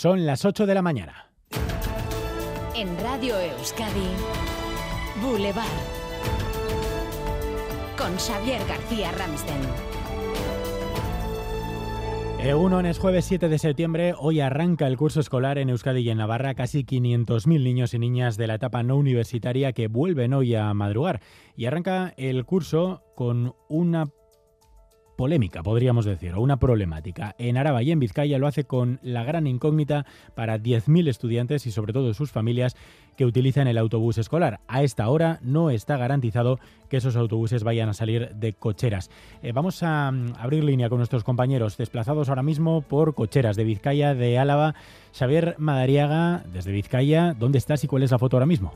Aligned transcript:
Son 0.00 0.24
las 0.24 0.46
8 0.46 0.64
de 0.64 0.72
la 0.72 0.80
mañana. 0.80 1.30
En 2.74 2.98
Radio 3.00 3.38
Euskadi, 3.38 4.08
Boulevard. 5.20 5.66
Con 7.98 8.16
Xavier 8.16 8.62
García 8.66 9.12
Ramsten. 9.12 9.60
Egunon 12.38 12.86
es 12.86 12.98
jueves 12.98 13.26
7 13.26 13.50
de 13.50 13.58
septiembre. 13.58 14.14
Hoy 14.18 14.40
arranca 14.40 14.86
el 14.86 14.96
curso 14.96 15.20
escolar 15.20 15.58
en 15.58 15.68
Euskadi 15.68 16.00
y 16.00 16.08
en 16.08 16.16
Navarra. 16.16 16.54
Casi 16.54 16.84
500.000 16.84 17.62
niños 17.62 17.92
y 17.92 17.98
niñas 17.98 18.38
de 18.38 18.46
la 18.46 18.54
etapa 18.54 18.82
no 18.82 18.96
universitaria 18.96 19.74
que 19.74 19.88
vuelven 19.88 20.32
hoy 20.32 20.54
a 20.54 20.72
madrugar. 20.72 21.20
Y 21.56 21.66
arranca 21.66 22.14
el 22.16 22.46
curso 22.46 23.02
con 23.14 23.54
una 23.68 24.06
polémica, 25.20 25.62
podríamos 25.62 26.06
decir, 26.06 26.32
o 26.32 26.40
una 26.40 26.56
problemática. 26.56 27.34
En 27.36 27.58
Araba 27.58 27.82
y 27.82 27.90
en 27.90 27.98
Vizcaya 27.98 28.38
lo 28.38 28.46
hace 28.46 28.64
con 28.64 28.98
la 29.02 29.22
gran 29.22 29.46
incógnita 29.46 30.06
para 30.34 30.58
10.000 30.58 31.08
estudiantes 31.08 31.66
y 31.66 31.72
sobre 31.72 31.92
todo 31.92 32.14
sus 32.14 32.32
familias 32.32 32.74
que 33.18 33.26
utilizan 33.26 33.68
el 33.68 33.76
autobús 33.76 34.16
escolar. 34.16 34.60
A 34.66 34.82
esta 34.82 35.10
hora 35.10 35.38
no 35.42 35.68
está 35.68 35.98
garantizado 35.98 36.58
que 36.88 36.96
esos 36.96 37.16
autobuses 37.16 37.64
vayan 37.64 37.90
a 37.90 37.92
salir 37.92 38.30
de 38.34 38.54
cocheras. 38.54 39.10
Eh, 39.42 39.52
vamos 39.52 39.82
a 39.82 40.10
mm, 40.10 40.36
abrir 40.38 40.64
línea 40.64 40.88
con 40.88 40.96
nuestros 40.96 41.22
compañeros 41.22 41.76
desplazados 41.76 42.30
ahora 42.30 42.42
mismo 42.42 42.80
por 42.80 43.14
cocheras 43.14 43.56
de 43.56 43.64
Vizcaya, 43.64 44.14
de 44.14 44.38
Álava. 44.38 44.74
Xavier 45.12 45.54
Madariaga, 45.58 46.44
desde 46.50 46.72
Vizcaya, 46.72 47.34
¿dónde 47.38 47.58
estás 47.58 47.84
y 47.84 47.88
cuál 47.88 48.04
es 48.04 48.10
la 48.10 48.18
foto 48.18 48.38
ahora 48.38 48.46
mismo? 48.46 48.72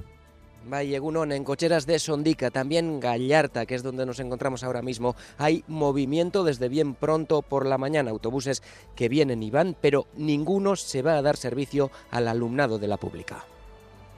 Vallegunón, 0.66 1.32
en 1.32 1.44
cocheras 1.44 1.86
de 1.86 1.98
Sondica, 1.98 2.50
también 2.50 3.00
Gallarta, 3.00 3.66
que 3.66 3.74
es 3.74 3.82
donde 3.82 4.06
nos 4.06 4.20
encontramos 4.20 4.64
ahora 4.64 4.82
mismo, 4.82 5.14
hay 5.38 5.64
movimiento 5.68 6.44
desde 6.44 6.68
bien 6.68 6.94
pronto 6.94 7.42
por 7.42 7.66
la 7.66 7.78
mañana, 7.78 8.10
autobuses 8.10 8.62
que 8.94 9.08
vienen 9.08 9.42
y 9.42 9.50
van, 9.50 9.76
pero 9.80 10.06
ninguno 10.16 10.76
se 10.76 11.02
va 11.02 11.16
a 11.16 11.22
dar 11.22 11.36
servicio 11.36 11.90
al 12.10 12.28
alumnado 12.28 12.78
de 12.78 12.88
la 12.88 12.96
pública. 12.96 13.44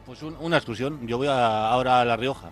Pues 0.06 0.22
una 0.22 0.56
excursión, 0.56 1.06
yo 1.06 1.18
voy 1.18 1.26
ahora 1.28 2.00
a 2.00 2.04
La 2.04 2.16
Rioja. 2.16 2.50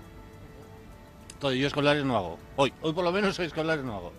Todo, 1.38 1.52
yo 1.52 1.66
escolares 1.66 2.04
no 2.04 2.16
hago. 2.16 2.38
Hoy, 2.56 2.72
hoy 2.82 2.92
por 2.92 3.04
lo 3.04 3.12
menos 3.12 3.38
escolares 3.38 3.84
no 3.84 3.94
hago. 3.94 4.12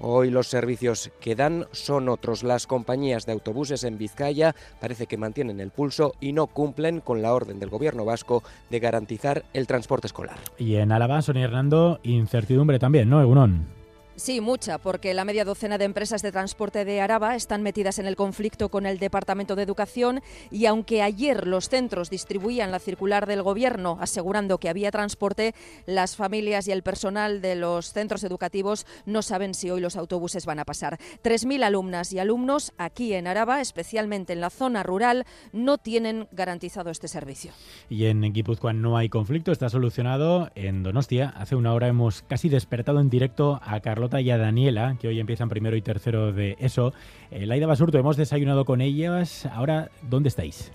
Hoy 0.00 0.30
los 0.30 0.48
servicios 0.48 1.10
que 1.20 1.34
dan 1.34 1.66
son 1.72 2.08
otros. 2.08 2.42
Las 2.42 2.66
compañías 2.66 3.26
de 3.26 3.32
autobuses 3.32 3.84
en 3.84 3.98
Vizcaya 3.98 4.54
parece 4.80 5.06
que 5.06 5.16
mantienen 5.16 5.60
el 5.60 5.70
pulso 5.70 6.14
y 6.20 6.32
no 6.32 6.46
cumplen 6.46 7.00
con 7.00 7.22
la 7.22 7.32
orden 7.32 7.58
del 7.58 7.70
gobierno 7.70 8.04
vasco 8.04 8.42
de 8.70 8.80
garantizar 8.80 9.44
el 9.54 9.66
transporte 9.66 10.06
escolar. 10.06 10.36
Y 10.58 10.76
en 10.76 10.92
Álava, 10.92 11.22
Sonia 11.22 11.44
Hernando, 11.44 12.00
incertidumbre 12.02 12.78
también, 12.78 13.08
¿no, 13.08 13.20
Egunon? 13.20 13.66
Sí, 14.16 14.40
mucha, 14.40 14.78
porque 14.78 15.12
la 15.12 15.26
media 15.26 15.44
docena 15.44 15.76
de 15.76 15.84
empresas 15.84 16.22
de 16.22 16.32
transporte 16.32 16.86
de 16.86 17.02
Araba 17.02 17.36
están 17.36 17.62
metidas 17.62 17.98
en 17.98 18.06
el 18.06 18.16
conflicto 18.16 18.70
con 18.70 18.86
el 18.86 18.98
Departamento 18.98 19.56
de 19.56 19.62
Educación 19.62 20.22
y 20.50 20.64
aunque 20.64 21.02
ayer 21.02 21.46
los 21.46 21.68
centros 21.68 22.08
distribuían 22.08 22.70
la 22.70 22.78
circular 22.78 23.26
del 23.26 23.42
Gobierno 23.42 23.98
asegurando 24.00 24.56
que 24.56 24.70
había 24.70 24.90
transporte, 24.90 25.54
las 25.84 26.16
familias 26.16 26.66
y 26.66 26.72
el 26.72 26.82
personal 26.82 27.42
de 27.42 27.56
los 27.56 27.92
centros 27.92 28.24
educativos 28.24 28.86
no 29.04 29.20
saben 29.20 29.52
si 29.52 29.70
hoy 29.70 29.82
los 29.82 29.96
autobuses 29.96 30.46
van 30.46 30.60
a 30.60 30.64
pasar. 30.64 30.98
3.000 31.22 31.62
alumnas 31.62 32.10
y 32.14 32.18
alumnos 32.18 32.72
aquí 32.78 33.12
en 33.12 33.26
Araba, 33.26 33.60
especialmente 33.60 34.32
en 34.32 34.40
la 34.40 34.48
zona 34.48 34.82
rural, 34.82 35.26
no 35.52 35.76
tienen 35.76 36.26
garantizado 36.32 36.88
este 36.88 37.08
servicio. 37.08 37.52
Y 37.90 38.06
en 38.06 38.22
Guipúzcoa 38.32 38.72
no 38.72 38.96
hay 38.96 39.10
conflicto, 39.10 39.52
está 39.52 39.68
solucionado. 39.68 40.50
En 40.54 40.82
Donostia, 40.82 41.34
hace 41.36 41.54
una 41.54 41.74
hora 41.74 41.88
hemos 41.88 42.22
casi 42.22 42.48
despertado 42.48 43.00
en 43.00 43.10
directo 43.10 43.60
a 43.62 43.80
Carlos 43.80 44.05
y 44.20 44.30
a 44.30 44.38
Daniela, 44.38 44.96
que 45.00 45.08
hoy 45.08 45.20
empiezan 45.20 45.48
primero 45.48 45.76
y 45.76 45.82
tercero 45.82 46.32
de 46.32 46.56
eso. 46.60 46.92
Eh, 47.30 47.46
Laida 47.46 47.66
Basurto, 47.66 47.98
hemos 47.98 48.16
desayunado 48.16 48.64
con 48.64 48.80
ellas. 48.80 49.46
Ahora, 49.46 49.90
¿dónde 50.02 50.28
estáis? 50.28 50.72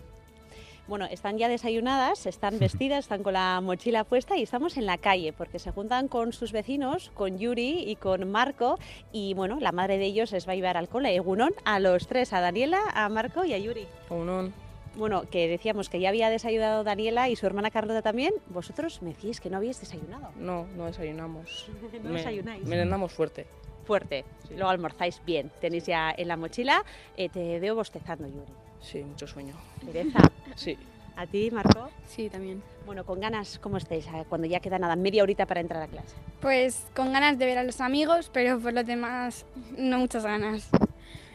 Bueno, 0.87 1.05
están 1.05 1.37
ya 1.37 1.47
desayunadas, 1.47 2.25
están 2.25 2.59
vestidas, 2.59 3.05
están 3.05 3.23
con 3.23 3.33
la 3.33 3.61
mochila 3.61 4.03
puesta 4.03 4.35
y 4.35 4.43
estamos 4.43 4.75
en 4.75 4.85
la 4.85 4.97
calle 4.97 5.31
porque 5.31 5.57
se 5.57 5.71
juntan 5.71 6.09
con 6.09 6.33
sus 6.33 6.51
vecinos, 6.51 7.11
con 7.13 7.37
Yuri 7.37 7.89
y 7.89 7.95
con 7.95 8.29
Marco 8.29 8.77
y 9.13 9.33
bueno, 9.33 9.59
la 9.61 9.71
madre 9.71 9.97
de 9.97 10.05
ellos 10.05 10.33
les 10.33 10.47
va 10.47 10.51
a 10.51 10.55
llevar 10.55 10.75
al 10.75 10.89
cole. 10.89 11.15
Egunon 11.15 11.51
a 11.63 11.79
los 11.79 12.07
tres, 12.07 12.33
a 12.33 12.41
Daniela, 12.41 12.81
a 12.93 13.07
Marco 13.07 13.45
y 13.45 13.53
a 13.53 13.57
Yuri. 13.57 13.87
Egunon. 14.09 14.53
Bueno, 14.95 15.23
que 15.29 15.47
decíamos 15.47 15.89
que 15.89 15.99
ya 15.99 16.09
había 16.09 16.29
desayunado 16.29 16.83
Daniela 16.83 17.29
y 17.29 17.35
su 17.35 17.45
hermana 17.45 17.71
Carlota 17.71 18.01
también. 18.01 18.33
Vosotros 18.47 19.01
me 19.01 19.13
decís 19.13 19.39
que 19.39 19.49
no 19.49 19.57
habéis 19.57 19.79
desayunado. 19.79 20.31
No, 20.35 20.67
no 20.75 20.85
desayunamos. 20.85 21.69
¿No 22.03 22.11
desayunáis? 22.11 22.63
Merendamos 22.65 23.13
fuerte. 23.13 23.45
Fuerte. 23.85 24.25
Luego 24.49 24.69
almorzáis 24.69 25.21
bien. 25.25 25.51
Tenéis 25.59 25.85
ya 25.85 26.13
en 26.15 26.27
la 26.27 26.37
mochila. 26.37 26.83
Eh, 27.15 27.29
te 27.29 27.59
veo 27.59 27.75
bostezando, 27.75 28.27
Yuri. 28.27 28.51
Sí, 28.81 29.03
mucho 29.03 29.27
sueño. 29.27 29.55
¿Pereza? 29.85 30.19
sí. 30.55 30.77
¿A 31.15 31.25
ti, 31.27 31.51
Marco? 31.51 31.89
Sí, 32.07 32.29
también. 32.29 32.63
Bueno, 32.85 33.05
con 33.05 33.19
ganas, 33.19 33.59
¿cómo 33.59 33.77
estáis? 33.77 34.07
Cuando 34.29 34.47
ya 34.47 34.59
queda 34.59 34.79
nada, 34.79 34.95
media 34.95 35.23
horita 35.23 35.45
para 35.45 35.61
entrar 35.61 35.83
a 35.83 35.87
clase. 35.87 36.15
Pues 36.39 36.85
con 36.95 37.11
ganas 37.13 37.37
de 37.37 37.45
ver 37.45 37.57
a 37.57 37.63
los 37.63 37.81
amigos, 37.81 38.29
pero 38.33 38.59
por 38.59 38.73
lo 38.73 38.83
demás, 38.83 39.45
no 39.77 39.99
muchas 39.99 40.23
ganas. 40.23 40.69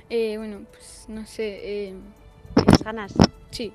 Eh, 0.08 0.36
bueno, 0.38 0.62
pues 0.70 1.04
no 1.08 1.26
sé. 1.26 1.60
Eh, 1.62 1.94
¿Tienes 1.94 2.25
ganas? 2.86 3.12
Sí. 3.50 3.72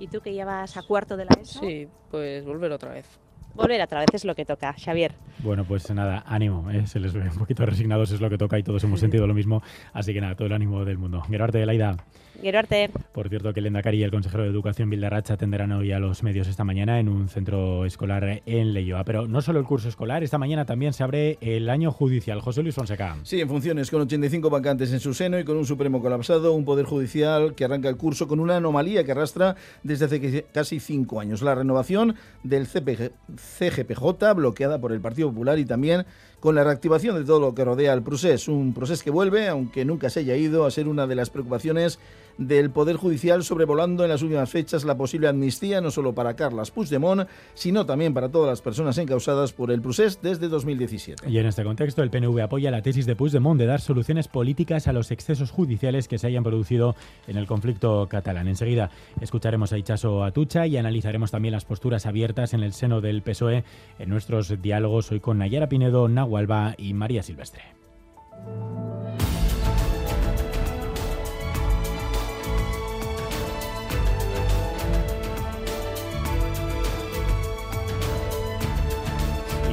¿Y 0.00 0.08
tú 0.08 0.20
que 0.20 0.32
llevas 0.34 0.76
a 0.76 0.82
cuarto 0.82 1.16
de 1.16 1.24
la 1.24 1.34
ESO? 1.40 1.60
Sí, 1.60 1.88
pues 2.10 2.44
volver 2.44 2.72
otra 2.72 2.90
vez. 2.90 3.06
Volver 3.54 3.80
otra 3.80 4.00
vez 4.00 4.08
es 4.12 4.24
lo 4.24 4.34
que 4.34 4.44
toca, 4.44 4.74
Xavier. 4.74 5.14
Bueno, 5.38 5.64
pues 5.64 5.90
nada, 5.90 6.24
ánimo, 6.26 6.70
¿eh? 6.70 6.86
se 6.86 6.98
les 6.98 7.12
ve 7.12 7.20
un 7.20 7.38
poquito 7.38 7.66
resignados, 7.66 8.10
es 8.10 8.20
lo 8.20 8.30
que 8.30 8.38
toca 8.38 8.58
y 8.58 8.62
todos 8.62 8.82
hemos 8.84 9.00
sentido 9.00 9.26
lo 9.26 9.34
mismo, 9.34 9.62
así 9.92 10.14
que 10.14 10.20
nada, 10.20 10.34
todo 10.34 10.46
el 10.46 10.52
ánimo 10.52 10.84
del 10.84 10.98
mundo. 10.98 11.20
Gerarte, 11.22 11.64
Laida. 11.66 11.96
Gerarte. 12.40 12.90
Por 13.12 13.28
cierto, 13.28 13.52
que 13.52 13.60
el 13.60 13.66
Endacari 13.66 13.98
y 13.98 14.02
el 14.02 14.10
consejero 14.10 14.42
de 14.42 14.50
Educación, 14.50 14.90
Vildarracha, 14.90 15.34
atenderán 15.34 15.72
hoy 15.72 15.92
a 15.92 15.98
los 15.98 16.22
medios 16.22 16.48
esta 16.48 16.64
mañana 16.64 17.00
en 17.00 17.08
un 17.08 17.28
centro 17.28 17.84
escolar 17.86 18.42
en 18.44 18.72
Leyoa. 18.72 19.04
Pero 19.04 19.26
no 19.26 19.40
solo 19.40 19.58
el 19.58 19.64
curso 19.64 19.88
escolar, 19.88 20.22
esta 20.22 20.38
mañana 20.38 20.64
también 20.64 20.92
se 20.92 21.02
abre 21.02 21.38
el 21.40 21.70
año 21.70 21.92
judicial. 21.92 22.40
José 22.40 22.62
Luis 22.62 22.74
Fonseca. 22.74 23.16
Sí, 23.22 23.40
en 23.40 23.48
funciones, 23.48 23.90
con 23.90 24.02
85 24.02 24.50
vacantes 24.50 24.92
en 24.92 25.00
su 25.00 25.14
seno 25.14 25.38
y 25.38 25.44
con 25.44 25.56
un 25.56 25.66
Supremo 25.66 26.00
colapsado, 26.00 26.52
un 26.52 26.64
Poder 26.64 26.84
Judicial 26.84 27.54
que 27.54 27.64
arranca 27.64 27.88
el 27.88 27.96
curso 27.96 28.28
con 28.28 28.40
una 28.40 28.56
anomalía 28.56 29.04
que 29.04 29.12
arrastra 29.12 29.56
desde 29.82 30.04
hace 30.04 30.44
casi 30.52 30.80
cinco 30.80 31.20
años. 31.20 31.42
La 31.42 31.54
renovación 31.54 32.16
del 32.42 32.66
CGPJ 32.66 34.34
bloqueada 34.34 34.80
por 34.80 34.92
el 34.92 35.00
Partido 35.00 35.25
Popular 35.28 35.58
y 35.58 35.64
también 35.64 36.04
con 36.46 36.54
la 36.54 36.62
reactivación 36.62 37.16
de 37.16 37.24
todo 37.24 37.40
lo 37.40 37.56
que 37.56 37.64
rodea 37.64 37.92
al 37.92 38.04
proceso. 38.04 38.52
Un 38.52 38.72
proceso 38.72 39.02
que 39.02 39.10
vuelve, 39.10 39.48
aunque 39.48 39.84
nunca 39.84 40.10
se 40.10 40.20
haya 40.20 40.36
ido, 40.36 40.64
a 40.64 40.70
ser 40.70 40.86
una 40.86 41.08
de 41.08 41.16
las 41.16 41.28
preocupaciones 41.28 41.98
del 42.38 42.70
Poder 42.70 42.96
Judicial 42.96 43.42
sobrevolando 43.44 44.04
en 44.04 44.10
las 44.10 44.22
últimas 44.22 44.50
fechas 44.50 44.84
la 44.84 44.96
posible 44.96 45.28
amnistía 45.28 45.80
no 45.80 45.90
solo 45.90 46.14
para 46.14 46.36
Carlas 46.36 46.70
Puigdemont, 46.70 47.28
sino 47.54 47.86
también 47.86 48.12
para 48.14 48.28
todas 48.28 48.50
las 48.50 48.60
personas 48.60 48.98
encausadas 48.98 49.52
por 49.52 49.70
el 49.70 49.80
procés 49.80 50.20
desde 50.22 50.48
2017. 50.48 51.28
Y 51.28 51.38
en 51.38 51.46
este 51.46 51.64
contexto, 51.64 52.02
el 52.02 52.10
PNV 52.10 52.38
apoya 52.40 52.70
la 52.70 52.82
tesis 52.82 53.06
de 53.06 53.16
Puigdemont 53.16 53.58
de 53.58 53.66
dar 53.66 53.80
soluciones 53.80 54.28
políticas 54.28 54.86
a 54.86 54.92
los 54.92 55.10
excesos 55.10 55.50
judiciales 55.50 56.08
que 56.08 56.18
se 56.18 56.26
hayan 56.26 56.44
producido 56.44 56.94
en 57.26 57.36
el 57.36 57.46
conflicto 57.46 58.06
catalán. 58.08 58.48
Enseguida 58.48 58.90
escucharemos 59.20 59.72
a 59.72 59.78
Ichaso 59.78 60.24
Atucha 60.24 60.66
y 60.66 60.76
analizaremos 60.76 61.30
también 61.30 61.52
las 61.52 61.64
posturas 61.64 62.06
abiertas 62.06 62.54
en 62.54 62.62
el 62.62 62.72
seno 62.72 63.00
del 63.00 63.22
PSOE 63.22 63.64
en 63.98 64.10
nuestros 64.10 64.60
diálogos 64.60 65.10
hoy 65.10 65.20
con 65.20 65.38
Nayara 65.38 65.68
Pinedo, 65.68 66.08
Nahualba 66.36 66.74
y 66.76 66.92
María 66.92 67.22
Silvestre. 67.22 67.62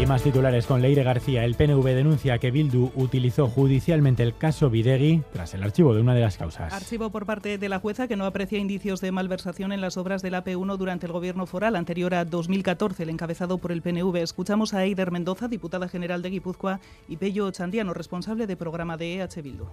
Y 0.03 0.05
más 0.05 0.21
titulares 0.21 0.65
con 0.65 0.81
Leire 0.81 1.01
García. 1.01 1.45
El 1.45 1.55
PNV 1.55 1.85
denuncia 1.85 2.37
que 2.37 2.51
Bildu 2.51 2.91
utilizó 2.95 3.47
judicialmente 3.47 4.21
el 4.21 4.35
caso 4.35 4.69
Videgui 4.69 5.23
tras 5.31 5.53
el 5.53 5.63
archivo 5.63 5.93
de 5.93 6.01
una 6.01 6.13
de 6.13 6.19
las 6.19 6.35
causas. 6.35 6.73
Archivo 6.73 7.09
por 7.09 7.25
parte 7.25 7.57
de 7.57 7.69
la 7.69 7.79
jueza 7.79 8.09
que 8.09 8.17
no 8.17 8.25
aprecia 8.25 8.59
indicios 8.59 8.99
de 8.99 9.13
malversación 9.13 9.71
en 9.71 9.79
las 9.79 9.95
obras 9.95 10.21
del 10.21 10.33
AP1 10.33 10.75
durante 10.75 11.05
el 11.05 11.13
gobierno 11.13 11.45
foral 11.45 11.77
anterior 11.77 12.15
a 12.15 12.25
2014, 12.25 13.03
el 13.03 13.11
encabezado 13.11 13.59
por 13.59 13.71
el 13.71 13.81
PNV. 13.81 14.17
Escuchamos 14.17 14.73
a 14.73 14.83
Eider 14.83 15.09
Mendoza, 15.09 15.47
diputada 15.47 15.87
general 15.87 16.21
de 16.21 16.31
Guipúzcoa, 16.31 16.81
y 17.07 17.15
Pello 17.15 17.49
Chandiano, 17.51 17.93
responsable 17.93 18.45
de 18.45 18.57
programa 18.57 18.97
de 18.97 19.21
EH 19.21 19.41
Bildu. 19.41 19.67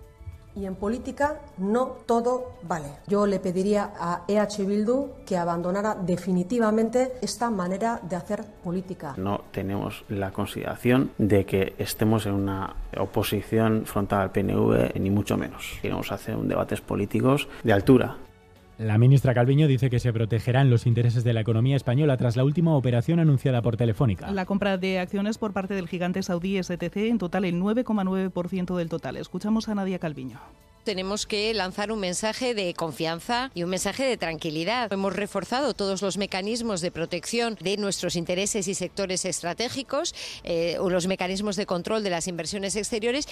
Y 0.56 0.66
en 0.66 0.74
política 0.74 1.40
no 1.58 1.96
todo 2.06 2.54
vale. 2.62 2.88
Yo 3.06 3.26
le 3.26 3.38
pediría 3.38 3.92
a 3.98 4.24
EH 4.26 4.64
Bildu 4.66 5.10
que 5.24 5.36
abandonara 5.36 5.94
definitivamente 5.94 7.12
esta 7.22 7.50
manera 7.50 8.00
de 8.02 8.16
hacer 8.16 8.44
política. 8.64 9.14
No 9.16 9.42
tenemos 9.52 10.04
la 10.08 10.32
consideración 10.32 11.12
de 11.18 11.46
que 11.46 11.74
estemos 11.78 12.26
en 12.26 12.34
una 12.34 12.74
oposición 12.98 13.86
frontal 13.86 14.22
al 14.22 14.32
PNV, 14.32 14.98
ni 14.98 15.10
mucho 15.10 15.36
menos. 15.36 15.78
Queremos 15.80 16.10
hacer 16.10 16.36
un 16.36 16.48
debates 16.48 16.80
políticos 16.80 17.48
de 17.62 17.72
altura. 17.72 18.16
La 18.80 18.96
ministra 18.96 19.34
Calviño 19.34 19.66
dice 19.66 19.90
que 19.90 20.00
se 20.00 20.10
protegerán 20.10 20.70
los 20.70 20.86
intereses 20.86 21.22
de 21.22 21.34
la 21.34 21.42
economía 21.42 21.76
española 21.76 22.16
tras 22.16 22.36
la 22.36 22.44
última 22.44 22.74
operación 22.74 23.20
anunciada 23.20 23.60
por 23.60 23.76
Telefónica. 23.76 24.30
La 24.30 24.46
compra 24.46 24.78
de 24.78 24.98
acciones 24.98 25.36
por 25.36 25.52
parte 25.52 25.74
del 25.74 25.86
gigante 25.86 26.22
saudí 26.22 26.56
STC, 26.62 26.96
en 26.96 27.18
total 27.18 27.44
el 27.44 27.60
9,9% 27.60 28.74
del 28.78 28.88
total. 28.88 29.18
Escuchamos 29.18 29.68
a 29.68 29.74
Nadia 29.74 29.98
Calviño. 29.98 30.38
Tenemos 30.84 31.26
que 31.26 31.52
lanzar 31.54 31.92
un 31.92 32.00
mensaje 32.00 32.54
de 32.54 32.74
confianza 32.74 33.50
y 33.54 33.62
un 33.62 33.70
mensaje 33.70 34.04
de 34.04 34.16
tranquilidad. 34.16 34.92
Hemos 34.92 35.14
reforzado 35.14 35.74
todos 35.74 36.02
los 36.02 36.16
mecanismos 36.16 36.80
de 36.80 36.90
protección 36.90 37.56
de 37.60 37.76
nuestros 37.76 38.16
intereses 38.16 38.68
y 38.68 38.74
sectores 38.74 39.24
estratégicos, 39.24 40.14
eh, 40.44 40.76
los 40.80 41.06
mecanismos 41.06 41.56
de 41.56 41.66
control 41.66 42.02
de 42.02 42.10
las 42.10 42.28
inversiones 42.28 42.76
exteriores, 42.76 43.26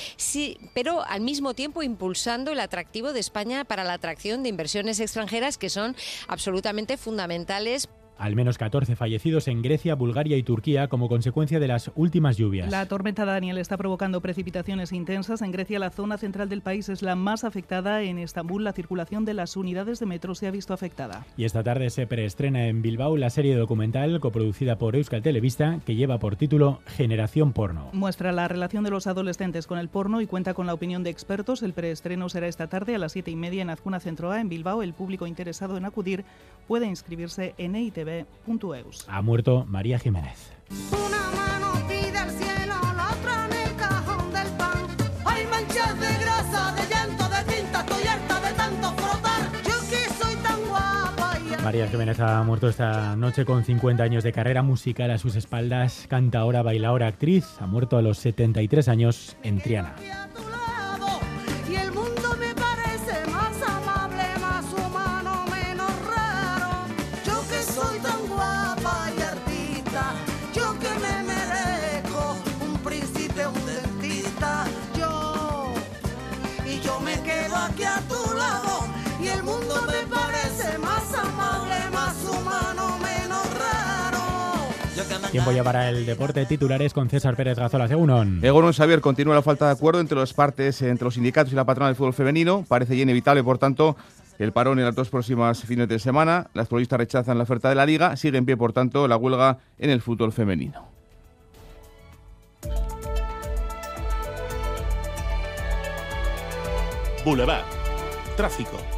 pero 0.75 1.05
al 1.05 1.21
mismo 1.21 1.55
tiempo 1.55 1.83
impulsando 1.83 2.53
el 2.53 2.61
atractivo 2.61 3.13
de 3.13 3.21
España 3.21 3.65
para 3.65 3.85
la 3.85 3.95
atracción 3.95 4.43
de 4.43 4.49
inversiones 4.49 5.01
extranjeras 5.01 5.59
que 5.59 5.71
son 5.71 5.97
absolutamente 6.29 6.97
fundamentales 6.97 7.89
al 8.19 8.35
menos 8.35 8.59
14 8.59 8.97
fallecidos 8.97 9.49
en 9.49 9.63
Grecia, 9.63 9.95
Bulgaria 9.95 10.37
y 10.37 10.43
Turquía 10.43 10.89
como 10.89 11.09
consecuencia 11.09 11.61
de 11.61 11.69
las 11.69 11.91
últimas 11.95 12.37
lluvias. 12.37 12.71
La 12.71 12.87
tormenta 12.87 13.25
Daniel 13.25 13.59
está 13.59 13.77
provocando 13.77 14.21
precipitaciones 14.21 14.93
intensas. 14.93 15.41
En 15.43 15.53
Grecia, 15.53 15.79
la 15.79 15.91
zona 15.91 16.19
central 16.19 16.49
del 16.49 16.63
país 16.63 16.89
es 16.89 17.03
la 17.03 17.15
más 17.15 17.45
afectada. 17.45 18.03
En 18.03 18.19
Estambul, 18.19 18.65
la 18.65 18.73
circulación 18.73 19.25
de 19.25 19.35
las 19.35 19.57
unidades 19.57 20.01
de 20.01 20.07
metro 20.07 20.35
se 20.35 20.47
ha 20.47 20.51
visto 20.51 20.75
afectada. 20.75 21.27
Y 21.37 21.45
esta 21.45 21.63
tarde 21.63 21.91
se 21.91 22.07
preestrena 22.07 22.67
en 22.67 22.83
Bilbao 22.83 23.17
la 23.17 23.31
serie 23.31 23.55
documental 23.57 24.21
coproducida 24.21 24.79
por 24.79 24.97
Euskal 24.97 25.23
Televista 25.23 25.81
que 25.87 25.95
lleva 25.95 26.19
por 26.19 26.37
título 26.37 26.81
Generación 26.87 27.53
Porno. 27.53 27.91
Muestra 27.93 28.33
la 28.33 28.49
relación 28.49 28.85
de 28.85 28.91
los 28.91 29.07
adolescentes 29.07 29.67
con 29.67 29.79
el 29.79 29.89
porno 29.89 30.21
y 30.21 30.27
cuenta 30.27 30.55
con 30.55 30.67
la 30.67 30.75
opinión 30.75 31.05
de 31.05 31.11
expertos. 31.11 31.63
El 31.63 31.73
preestreno 31.73 32.29
será 32.29 32.49
esta 32.49 32.67
tarde 32.67 32.95
a 32.95 32.99
las 32.99 33.13
7 33.13 33.31
y 33.31 33.37
media 33.37 33.63
en 33.63 33.71
Azcuna 33.71 34.01
Centro 34.01 34.33
A, 34.33 34.41
en 34.41 34.49
Bilbao. 34.49 34.83
El 34.83 34.95
público 34.95 35.27
interesado 35.27 35.77
en 35.77 35.85
acudir 35.85 36.25
puede 36.67 36.87
inscribirse 36.87 37.55
en 37.59 37.77
EITV 37.77 38.08
ha 39.09 39.23
muerto 39.23 39.65
María 39.69 39.99
Jiménez. 39.99 40.51
Una 40.91 41.31
mano 41.37 41.89
pide 41.89 42.17
al 42.17 42.31
cielo, 42.31 42.75
la 42.97 43.11
otra 43.13 43.47
en 43.47 43.69
el 43.69 43.77
cajón 43.77 44.33
del 44.33 44.49
pan. 44.53 44.87
Hay 45.25 45.47
manchas 45.47 46.01
de 46.01 46.25
grasa, 46.25 46.75
de 46.75 46.89
llanto, 46.89 47.29
de 47.29 47.53
tinta, 47.53 47.81
estoy 47.81 48.07
harta 48.07 48.41
de 48.41 48.53
tanto 48.55 48.93
frotar. 48.93 49.53
Yo 49.63 49.75
que 49.91 50.25
soy 50.25 50.35
tan 50.37 50.69
guapa. 50.69 51.39
Y... 51.39 51.63
María 51.63 51.89
Jiménez 51.89 52.21
ha 52.21 52.43
muerto 52.43 52.69
esta 52.69 53.17
noche 53.17 53.45
con 53.45 53.65
50 53.65 54.03
años 54.03 54.25
de 54.25 54.33
carrera 54.33 54.63
musical 54.63 55.11
a 55.11 55.19
sus 55.19 55.37
espaldas. 55.37 56.07
Cantadora, 56.09 56.63
bailadora, 56.63 57.09
actriz. 57.09 57.47
Ha 57.61 57.67
muerto 57.67 57.97
a 57.97 58.03
los 58.03 58.19
73 58.19 58.89
años 58.89 59.37
en 59.43 59.61
Triana. 59.61 59.97
Tiempo 85.31 85.53
ya 85.53 85.63
para 85.63 85.91
el 85.91 86.07
deporte 86.07 86.47
titulares 86.47 86.95
con 86.95 87.11
César 87.11 87.37
Pérez 87.37 87.59
Gazola, 87.59 87.87
Según 87.87 88.41
Egonon 88.43 88.73
Xavier 88.73 89.03
continúa 89.03 89.35
la 89.35 89.43
falta 89.43 89.67
de 89.67 89.73
acuerdo 89.73 90.01
entre 90.01 90.19
las 90.19 90.33
partes, 90.33 90.81
entre 90.81 91.05
los 91.05 91.15
sindicatos 91.15 91.53
y 91.53 91.57
la 91.57 91.67
patronal 91.67 91.91
del 91.91 91.97
fútbol 91.97 92.15
femenino. 92.15 92.65
Parece 92.67 92.97
ya 92.97 93.03
inevitable, 93.03 93.45
por 93.45 93.59
tanto, 93.59 93.97
el 94.39 94.53
parón 94.53 94.79
en 94.79 94.87
las 94.87 94.95
dos 94.95 95.11
próximas 95.11 95.63
fines 95.63 95.87
de 95.89 95.99
semana. 95.99 96.47
Las 96.55 96.69
futbolistas 96.69 96.99
rechazan 96.99 97.37
la 97.37 97.45
oferta 97.45 97.69
de 97.69 97.75
la 97.75 97.85
liga. 97.85 98.17
Sigue 98.17 98.39
en 98.39 98.47
pie, 98.47 98.57
por 98.57 98.73
tanto, 98.73 99.07
la 99.07 99.17
huelga 99.17 99.59
en 99.79 99.91
el 99.91 100.01
fútbol 100.01 100.33
femenino. 100.33 100.89
Boulevard. 107.25 107.65
Tráfico. 108.37 108.98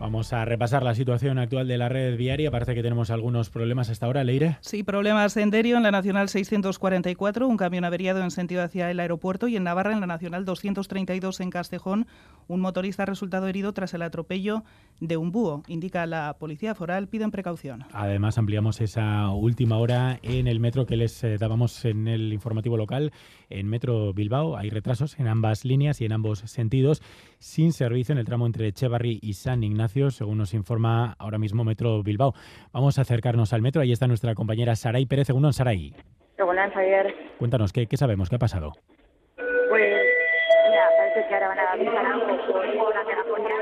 Vamos 0.00 0.32
a 0.32 0.44
repasar 0.44 0.82
la 0.82 0.94
situación 0.94 1.38
actual 1.38 1.68
de 1.68 1.78
la 1.78 1.88
red 1.88 2.16
viaria. 2.16 2.50
Parece 2.50 2.74
que 2.74 2.82
tenemos 2.82 3.10
algunos 3.10 3.48
problemas 3.48 3.90
hasta 3.90 4.06
ahora, 4.06 4.24
Leire. 4.24 4.58
Sí, 4.60 4.82
problemas 4.82 5.36
en 5.36 5.50
Derio, 5.50 5.76
en 5.76 5.84
la 5.84 5.92
Nacional 5.92 6.28
644, 6.28 7.46
un 7.46 7.56
camión 7.56 7.84
averiado 7.84 8.22
en 8.22 8.30
sentido 8.30 8.62
hacia 8.62 8.90
el 8.90 8.98
aeropuerto 8.98 9.46
y 9.46 9.56
en 9.56 9.64
Navarra, 9.64 9.92
en 9.92 10.00
la 10.00 10.06
Nacional 10.06 10.44
232 10.44 11.40
en 11.40 11.50
Castejón, 11.50 12.06
un 12.48 12.60
motorista 12.60 13.04
ha 13.04 13.06
resultado 13.06 13.46
herido 13.46 13.72
tras 13.72 13.94
el 13.94 14.02
atropello 14.02 14.64
de 15.00 15.16
un 15.16 15.30
búho. 15.30 15.62
Indica 15.68 16.06
la 16.06 16.36
Policía 16.38 16.74
Foral, 16.74 17.08
piden 17.08 17.30
precaución. 17.30 17.84
Además, 17.92 18.36
ampliamos 18.36 18.80
esa 18.80 19.30
última 19.30 19.78
hora 19.78 20.18
en 20.22 20.48
el 20.48 20.60
metro 20.60 20.86
que 20.86 20.96
les 20.96 21.22
eh, 21.22 21.38
dábamos 21.38 21.84
en 21.84 22.08
el 22.08 22.32
informativo 22.32 22.76
local. 22.76 23.12
En 23.48 23.68
Metro 23.68 24.12
Bilbao 24.12 24.56
hay 24.56 24.70
retrasos 24.70 25.18
en 25.18 25.28
ambas 25.28 25.64
líneas 25.64 26.00
y 26.00 26.04
en 26.04 26.12
ambos 26.12 26.40
sentidos, 26.40 27.00
sin 27.38 27.72
servicio 27.72 28.12
en 28.12 28.18
el 28.18 28.24
tramo 28.24 28.46
entre 28.46 28.68
Echevarri 28.68 29.20
y 29.22 29.34
San 29.34 29.62
Ignacio, 29.62 29.83
según 29.88 30.38
nos 30.38 30.54
informa 30.54 31.14
ahora 31.18 31.38
mismo 31.38 31.64
Metro 31.64 32.02
Bilbao. 32.02 32.34
Vamos 32.72 32.98
a 32.98 33.02
acercarnos 33.02 33.52
al 33.52 33.62
metro. 33.62 33.82
Ahí 33.82 33.92
está 33.92 34.06
nuestra 34.06 34.34
compañera 34.34 34.74
Saray 34.76 35.06
Pérez. 35.06 35.26
Según 35.26 35.52
Saray. 35.52 35.94
Javier. 36.72 37.14
Cuéntanos, 37.38 37.72
¿qué, 37.72 37.86
¿qué 37.86 37.96
sabemos? 37.96 38.28
¿Qué 38.28 38.36
ha 38.36 38.38
pasado? 38.38 38.72
Pues, 39.36 40.02
mira, 40.70 40.88
parece 40.98 41.28
que 41.28 41.34
ahora 41.34 41.48
van 41.48 41.58
a 41.58 41.72
avisar 41.72 42.06
algo 42.06 42.26
por 42.46 42.94
la 42.94 43.04
telefonía. 43.04 43.54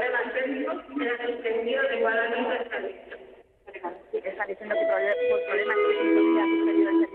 Están 4.24 4.46
diciendo 4.46 4.74
que 4.74 4.86
por 5.30 5.44
problemas. 5.46 5.76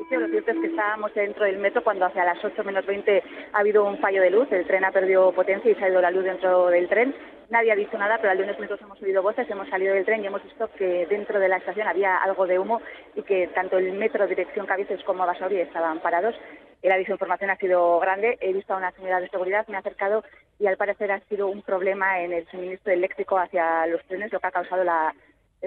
Lo 0.10 0.28
cierto 0.30 0.52
es 0.52 0.58
que 0.60 0.68
estábamos 0.68 1.14
dentro 1.14 1.46
del 1.46 1.58
metro 1.58 1.84
cuando 1.84 2.06
hacia 2.06 2.26
las 2.26 2.44
8 2.44 2.64
menos 2.64 2.86
20 2.86 3.24
ha 3.54 3.60
habido 3.60 3.86
un 3.86 3.98
fallo 4.00 4.22
de 4.22 4.32
luz. 4.32 4.52
El 4.52 4.66
tren 4.66 4.86
ha 4.86 4.92
perdido 4.92 5.32
potencia 5.32 5.72
y 5.72 5.76
se 5.76 5.84
ha 5.84 5.90
ido 5.90 6.02
la 6.02 6.12
luz 6.12 6.24
dentro 6.24 6.68
del 6.68 6.88
tren. 6.88 7.14
Nadie 7.50 7.72
ha 7.72 7.76
dicho 7.76 7.98
nada, 7.98 8.18
pero 8.18 8.32
al 8.32 8.38
de 8.38 8.44
unos 8.44 8.58
minutos 8.58 8.82
hemos 8.82 9.02
oído 9.02 9.24
voces, 9.24 9.50
hemos 9.50 9.70
salido 9.70 9.94
del 9.94 10.04
tren 10.04 10.22
y 10.22 10.28
hemos 10.28 10.44
visto 10.44 10.70
que 10.78 11.06
dentro 11.06 11.40
de 11.40 11.48
la 11.48 11.58
estación 11.58 11.88
había 11.88 12.18
algo 12.18 12.46
de 12.46 12.60
humo 12.60 12.82
y 13.16 13.24
que 13.24 13.48
tanto 13.48 13.78
el 13.78 13.94
metro 13.94 14.28
dirección 14.28 14.66
Cabezas 14.66 15.02
como 15.06 15.26
Basauri 15.26 15.62
estaban 15.62 16.00
parados. 16.02 16.36
La 16.84 16.98
desinformación 16.98 17.50
ha 17.50 17.56
sido 17.56 18.00
grande. 18.00 18.38
He 18.42 18.52
visto 18.52 18.74
a 18.74 18.78
una 18.78 18.92
señora 18.92 19.22
de 19.22 19.30
seguridad, 19.30 19.66
me 19.70 19.78
ha 19.78 19.80
acercado 19.80 20.26
y 20.60 20.68
al 20.68 20.76
parecer 20.76 21.10
ha 21.10 21.22
sido 21.22 21.48
un 21.48 21.62
problema 21.62 22.20
en 22.20 22.34
el 22.34 22.46
suministro 22.48 22.92
eléctrico 22.92 23.38
hacia 23.38 23.88
los 23.88 24.04
trenes, 24.08 24.34
lo 24.34 24.42
que 24.42 24.48
ha 24.48 24.52
causado 24.52 24.84
la, 24.84 25.14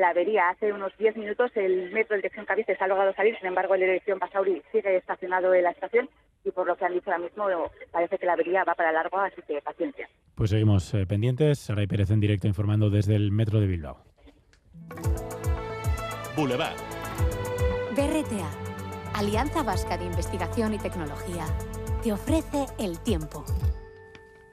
avería. 0.05 0.50
Hace 0.50 0.75
unos 0.75 0.94
10 0.99 1.17
minutos 1.17 1.50
el 1.55 1.91
metro 1.93 2.15
de 2.15 2.23
dirección 2.23 2.44
Cabezas 2.44 2.81
ha 2.81 2.88
logrado 2.88 3.15
salir, 3.15 3.38
sin 3.38 3.47
embargo 3.47 3.75
el 3.75 3.81
dirección 3.81 4.19
Basauri 4.19 4.62
sigue 4.71 4.97
estacionado 4.97 5.55
en 5.55 5.65
la 5.65 5.71
estación 5.71 6.11
y 6.44 6.50
por 6.50 6.67
lo 6.67 6.77
que 6.77 6.85
han 6.85 6.93
dicho 6.93 7.11
ahora 7.11 7.25
mismo 7.25 7.71
parece 7.91 8.19
que 8.19 8.27
la 8.27 8.35
avería 8.35 8.65
va 8.65 8.75
para 8.75 8.93
largo, 8.93 9.19
así 9.19 9.41
que 9.43 9.62
paciencia. 9.62 10.09
Pues 10.41 10.49
seguimos 10.49 10.95
eh, 10.95 11.05
pendientes. 11.05 11.59
Saray 11.59 11.87
Pérez 11.87 12.11
en 12.11 12.19
directo 12.19 12.49
informando 12.49 12.89
desde 12.89 13.15
el 13.15 13.31
metro 13.31 13.61
de 13.61 13.67
Bilbao. 13.67 14.03
Boulevard. 16.35 16.79
BRTA, 17.94 18.51
Alianza 19.13 19.63
Vasca 19.63 19.99
de 19.99 20.06
Investigación 20.06 20.73
y 20.73 20.79
Tecnología, 20.79 21.44
te 22.03 22.15
ofrece 22.15 22.65
el 22.79 22.99
tiempo. 23.01 23.44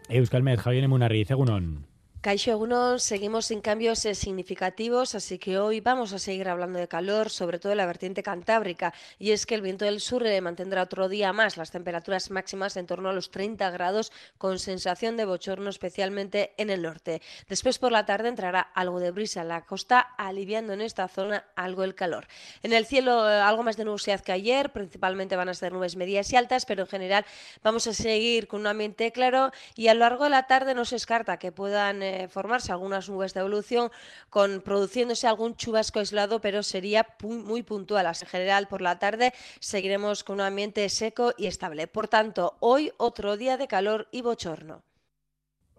Euskalmet, 0.10 0.60
Javier 0.60 0.84
Emunarri, 0.84 1.22
Egunon. 1.22 1.87
Caixo 2.20 2.50
Egunon, 2.50 3.00
seguimos 3.00 3.46
sin 3.46 3.62
cambios 3.62 4.00
significativos, 4.00 5.14
así 5.14 5.38
que 5.38 5.60
hoy 5.60 5.82
vamos 5.82 6.14
a 6.14 6.20
seguir 6.20 6.50
hablando 6.50 6.80
de 6.80 6.88
calor, 6.88 7.30
sobre 7.30 7.60
todo 7.60 7.74
en 7.74 7.78
la 7.78 7.86
vertiente 7.86 8.24
cantábrica. 8.24 8.92
Y 9.20 9.32
es 9.32 9.46
que 9.46 9.54
el 9.54 9.62
viento 9.62 9.86
del 9.86 10.02
sur 10.02 10.24
mantendrá 10.42 10.82
otro 10.82 11.10
día 11.10 11.32
más 11.32 11.58
las 11.58 11.70
temperaturas 11.70 12.32
máximas 12.32 12.76
en 12.76 12.88
torno 12.88 13.10
a 13.10 13.14
los 13.14 13.30
30 13.30 13.70
grados, 13.70 14.12
con 14.40 14.58
sensación 14.58 15.16
de 15.16 15.26
bochorno, 15.26 15.70
especialmente 15.70 16.54
en 16.58 16.72
el 16.72 16.82
norte. 16.82 17.22
Después 17.48 17.78
por 17.78 17.92
la 17.92 18.08
tarde 18.08 18.30
entrará 18.30 18.62
algo 18.62 19.00
de 19.00 19.12
brisa 19.12 19.42
en 19.42 19.50
la 19.50 19.64
costa, 19.66 20.00
aliviando 20.00 20.74
en 20.74 20.82
esta 20.82 21.08
zona 21.08 21.46
algo 21.56 21.84
el 21.84 21.94
calor. 21.94 22.28
En 22.64 22.74
el 22.74 22.88
cielo, 22.88 23.30
eh, 23.30 23.36
algo 23.36 23.62
más 23.62 23.78
de 23.78 23.86
nubosidad 23.86 24.22
que 24.22 24.32
ayer, 24.32 24.72
principalmente 24.72 25.36
van 25.36 25.50
a 25.50 25.54
ser 25.54 25.72
nubes 25.72 25.96
medias 25.96 26.34
y 26.34 26.36
altas, 26.36 26.66
pero 26.66 26.82
en 26.82 26.90
general 26.90 27.26
vamos 27.64 27.86
a 27.86 27.94
seguir 27.94 28.48
con 28.48 28.62
un 28.62 28.68
ambiente 28.68 29.12
claro 29.12 29.52
y 29.76 29.88
a 29.88 29.94
lo 29.94 30.00
largo 30.00 30.24
de 30.24 30.32
la 30.32 30.48
tarde 30.48 30.74
no 30.74 30.84
se 30.84 30.96
descarta 30.96 31.38
que 31.38 31.52
puedan 31.52 32.07
formarse 32.30 32.72
algunas 32.72 33.10
nubes 33.10 33.34
de 33.34 33.40
evolución, 33.42 33.92
con 34.30 34.62
produciéndose 34.62 35.28
algún 35.28 35.56
chubasco 35.56 36.00
aislado, 36.00 36.40
pero 36.42 36.64
sería 36.64 37.06
pu- 37.20 37.44
muy 37.44 37.64
puntual. 37.64 38.06
En 38.06 38.28
general, 38.28 38.68
por 38.68 38.82
la 38.82 39.00
tarde 39.00 39.34
seguiremos 39.60 40.24
con 40.24 40.36
un 40.36 40.42
ambiente 40.42 40.88
seco 40.90 41.34
y 41.38 41.48
estable. 41.48 41.88
Por 41.88 42.08
tanto, 42.08 42.58
hoy 42.60 42.92
otro 42.98 43.38
día 43.38 43.58
de 43.58 43.68
calor 43.68 44.08
y 44.12 44.22
bochorno. 44.22 44.84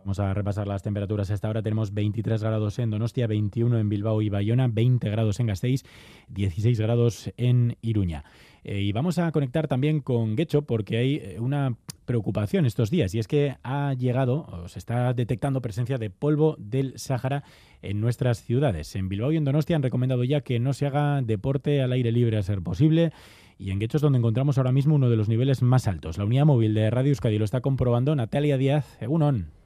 Vamos 0.09 0.21
a 0.21 0.33
repasar 0.33 0.67
las 0.67 0.83
temperaturas. 0.83 1.31
Hasta 1.31 1.49
ahora 1.49 1.61
tenemos 1.61 1.93
23 1.93 2.43
grados 2.43 2.79
en 2.79 2.89
Donostia, 2.89 3.27
21 3.27 3.79
en 3.79 3.91
Bilbao 3.91 4.23
y 4.23 4.31
Bayona, 4.31 4.67
20 4.67 5.11
grados 5.11 5.39
en 5.39 5.49
Gasteiz, 5.49 5.85
16 6.29 6.81
grados 6.81 7.31
en 7.37 7.77
Iruña. 7.83 8.25
Eh, 8.65 8.81
y 8.81 8.93
vamos 8.93 9.19
a 9.19 9.31
conectar 9.33 9.69
también 9.69 10.01
con 10.01 10.35
Guecho 10.35 10.63
porque 10.63 10.97
hay 10.97 11.17
eh, 11.17 11.37
una 11.41 11.77
preocupación 12.07 12.65
estos 12.65 12.91
días 12.91 13.15
y 13.15 13.19
es 13.19 13.29
que 13.29 13.57
ha 13.63 13.93
llegado 13.93 14.47
o 14.47 14.69
se 14.69 14.79
está 14.79 15.13
detectando 15.13 15.61
presencia 15.61 15.99
de 15.99 16.09
polvo 16.09 16.57
del 16.59 16.99
Sáhara 16.99 17.45
en 17.83 18.01
nuestras 18.01 18.43
ciudades. 18.43 18.97
En 18.97 19.11
Bilbao 19.11 19.31
y 19.33 19.37
en 19.37 19.45
Donostia 19.45 19.77
han 19.77 19.83
recomendado 19.83 20.25
ya 20.25 20.41
que 20.41 20.59
no 20.59 20.73
se 20.73 20.87
haga 20.87 21.21
deporte 21.21 21.83
al 21.83 21.93
aire 21.93 22.13
libre 22.13 22.39
a 22.39 22.43
ser 22.43 22.63
posible 22.63 23.13
y 23.59 23.73
en 23.73 23.79
Guecho 23.79 23.99
es 23.99 24.03
donde 24.03 24.21
encontramos 24.21 24.57
ahora 24.57 24.73
mismo 24.73 24.95
uno 24.95 25.11
de 25.11 25.17
los 25.17 25.29
niveles 25.29 25.61
más 25.61 25.87
altos. 25.87 26.17
La 26.17 26.25
unidad 26.25 26.47
móvil 26.47 26.73
de 26.73 26.89
Radio 26.89 27.11
Euskadi 27.11 27.39
lo 27.39 27.45
está 27.45 27.61
comprobando 27.61 28.17
Natalia 28.17 28.57
Díaz, 28.57 28.97
Egunon. 29.03 29.58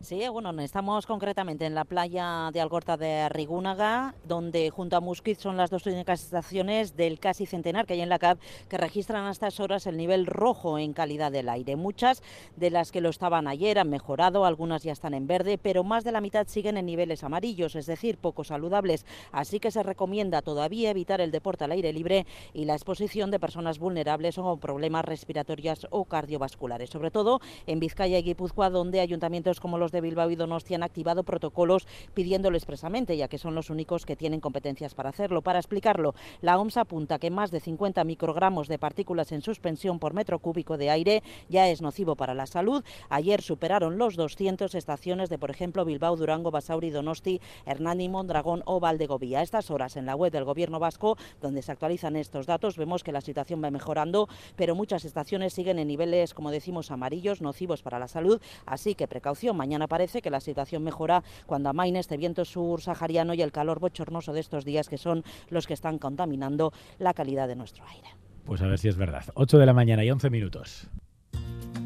Sí, 0.00 0.28
bueno, 0.28 0.52
estamos 0.60 1.06
concretamente 1.06 1.66
en 1.66 1.74
la 1.74 1.84
playa 1.84 2.50
de 2.52 2.60
Algorta 2.60 2.96
de 2.96 3.28
Rigúnaga, 3.30 4.14
donde 4.22 4.70
junto 4.70 4.96
a 4.96 5.00
Musquiz 5.00 5.38
son 5.40 5.56
las 5.56 5.70
dos 5.70 5.86
únicas 5.86 6.22
estaciones 6.22 6.94
del 6.96 7.18
casi 7.18 7.46
centenar 7.46 7.84
que 7.84 7.94
hay 7.94 8.02
en 8.02 8.08
la 8.08 8.20
CAP 8.20 8.38
que 8.68 8.78
registran 8.78 9.26
a 9.26 9.32
estas 9.32 9.58
horas 9.58 9.88
el 9.88 9.96
nivel 9.96 10.26
rojo 10.26 10.78
en 10.78 10.92
calidad 10.92 11.32
del 11.32 11.48
aire. 11.48 11.74
Muchas 11.74 12.22
de 12.54 12.70
las 12.70 12.92
que 12.92 13.00
lo 13.00 13.08
estaban 13.08 13.48
ayer 13.48 13.76
han 13.76 13.90
mejorado, 13.90 14.44
algunas 14.44 14.84
ya 14.84 14.92
están 14.92 15.14
en 15.14 15.26
verde, 15.26 15.58
pero 15.58 15.82
más 15.82 16.04
de 16.04 16.12
la 16.12 16.20
mitad 16.20 16.46
siguen 16.46 16.76
en 16.76 16.86
niveles 16.86 17.24
amarillos, 17.24 17.74
es 17.74 17.86
decir, 17.86 18.18
poco 18.18 18.44
saludables. 18.44 19.04
Así 19.32 19.58
que 19.58 19.72
se 19.72 19.82
recomienda 19.82 20.42
todavía 20.42 20.90
evitar 20.90 21.20
el 21.20 21.32
deporte 21.32 21.64
al 21.64 21.72
aire 21.72 21.92
libre 21.92 22.24
y 22.54 22.66
la 22.66 22.74
exposición 22.74 23.32
de 23.32 23.40
personas 23.40 23.80
vulnerables 23.80 24.38
o 24.38 24.44
con 24.44 24.60
problemas 24.60 25.04
respiratorios 25.04 25.88
o 25.90 26.04
cardiovasculares, 26.04 26.88
sobre 26.88 27.10
todo 27.10 27.40
en 27.66 27.80
Vizcaya 27.80 28.16
y 28.20 28.22
Guipúzcoa, 28.22 28.70
donde 28.70 29.00
ayuntamientos 29.00 29.58
como 29.58 29.76
los 29.76 29.87
de 29.92 30.00
Bilbao 30.00 30.30
y 30.30 30.36
Donostia 30.36 30.76
han 30.76 30.82
activado 30.82 31.22
protocolos 31.22 31.86
pidiéndolo 32.14 32.56
expresamente, 32.56 33.16
ya 33.16 33.28
que 33.28 33.38
son 33.38 33.54
los 33.54 33.70
únicos 33.70 34.06
que 34.06 34.16
tienen 34.16 34.40
competencias 34.40 34.94
para 34.94 35.10
hacerlo. 35.10 35.42
Para 35.42 35.58
explicarlo, 35.58 36.14
la 36.40 36.58
OMS 36.58 36.76
apunta 36.76 37.18
que 37.18 37.30
más 37.30 37.50
de 37.50 37.60
50 37.60 38.04
microgramos 38.04 38.68
de 38.68 38.78
partículas 38.78 39.32
en 39.32 39.42
suspensión 39.42 39.98
por 39.98 40.14
metro 40.14 40.38
cúbico 40.38 40.76
de 40.76 40.90
aire 40.90 41.22
ya 41.48 41.68
es 41.68 41.82
nocivo 41.82 42.16
para 42.16 42.34
la 42.34 42.46
salud. 42.46 42.84
Ayer 43.08 43.42
superaron 43.42 43.98
los 43.98 44.16
200 44.16 44.74
estaciones 44.74 45.28
de, 45.28 45.38
por 45.38 45.50
ejemplo, 45.50 45.84
Bilbao, 45.84 46.16
Durango, 46.16 46.50
Basauri, 46.50 46.90
Donosti, 46.90 47.40
Hernani, 47.66 48.08
Mondragón 48.08 48.62
o 48.66 48.80
Valdegovía. 48.80 49.40
A 49.40 49.42
estas 49.42 49.70
horas, 49.70 49.96
en 49.96 50.06
la 50.06 50.16
web 50.16 50.32
del 50.32 50.44
Gobierno 50.44 50.78
vasco, 50.78 51.16
donde 51.40 51.62
se 51.62 51.72
actualizan 51.72 52.16
estos 52.16 52.46
datos, 52.46 52.76
vemos 52.76 53.04
que 53.04 53.12
la 53.12 53.20
situación 53.20 53.62
va 53.62 53.70
mejorando, 53.70 54.28
pero 54.56 54.74
muchas 54.74 55.04
estaciones 55.04 55.52
siguen 55.52 55.78
en 55.78 55.88
niveles, 55.88 56.34
como 56.34 56.50
decimos, 56.50 56.90
amarillos, 56.90 57.40
nocivos 57.40 57.82
para 57.82 57.98
la 57.98 58.08
salud. 58.08 58.40
Así 58.66 58.94
que 58.94 59.06
precaución, 59.08 59.56
mañana 59.78 59.88
parece 59.88 60.20
que 60.20 60.30
la 60.30 60.40
situación 60.40 60.82
mejora 60.82 61.22
cuando 61.46 61.68
amaine 61.68 62.00
este 62.00 62.16
viento 62.16 62.44
sur 62.44 62.80
sahariano 62.80 63.32
y 63.34 63.42
el 63.42 63.52
calor 63.52 63.78
bochornoso 63.78 64.32
de 64.32 64.40
estos 64.40 64.64
días 64.64 64.88
que 64.88 64.98
son 64.98 65.22
los 65.50 65.66
que 65.66 65.74
están 65.74 65.98
contaminando 65.98 66.72
la 66.98 67.14
calidad 67.14 67.46
de 67.46 67.54
nuestro 67.54 67.84
aire. 67.86 68.08
Pues 68.44 68.60
a 68.60 68.66
ver 68.66 68.78
si 68.78 68.88
es 68.88 68.96
verdad. 68.96 69.24
8 69.34 69.58
de 69.58 69.66
la 69.66 69.74
mañana 69.74 70.04
y 70.04 70.10
11 70.10 70.30
minutos. 70.30 70.88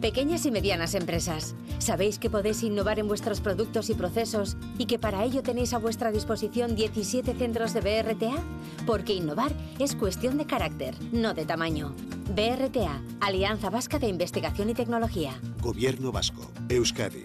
Pequeñas 0.00 0.46
y 0.46 0.50
medianas 0.50 0.94
empresas, 0.94 1.54
¿sabéis 1.78 2.18
que 2.18 2.30
podéis 2.30 2.62
innovar 2.62 2.98
en 2.98 3.08
vuestros 3.08 3.40
productos 3.40 3.90
y 3.90 3.94
procesos 3.94 4.56
y 4.78 4.86
que 4.86 4.98
para 4.98 5.22
ello 5.24 5.42
tenéis 5.42 5.74
a 5.74 5.78
vuestra 5.78 6.10
disposición 6.10 6.74
17 6.74 7.34
centros 7.34 7.74
de 7.74 7.80
BRTA? 7.80 8.34
Porque 8.86 9.12
innovar 9.12 9.52
es 9.78 9.94
cuestión 9.94 10.38
de 10.38 10.46
carácter, 10.46 10.94
no 11.12 11.34
de 11.34 11.44
tamaño. 11.44 11.94
BRTA, 12.34 13.00
Alianza 13.20 13.70
Vasca 13.70 13.98
de 13.98 14.08
Investigación 14.08 14.70
y 14.70 14.74
Tecnología. 14.74 15.34
Gobierno 15.60 16.10
Vasco, 16.10 16.50
Euskadi, 16.68 17.24